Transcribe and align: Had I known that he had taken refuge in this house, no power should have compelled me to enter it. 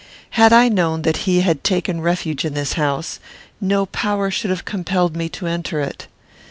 Had 0.31 0.51
I 0.51 0.67
known 0.67 1.03
that 1.03 1.27
he 1.29 1.41
had 1.41 1.63
taken 1.63 2.01
refuge 2.01 2.43
in 2.43 2.55
this 2.55 2.73
house, 2.73 3.19
no 3.61 3.85
power 3.85 4.31
should 4.31 4.49
have 4.49 4.65
compelled 4.65 5.15
me 5.15 5.29
to 5.29 5.45
enter 5.45 5.79
it. 5.79 6.07